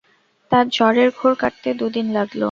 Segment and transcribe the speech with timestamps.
[0.51, 2.39] তাঁর জ্বরের ঘোর কাটতে দু দিন লাগল।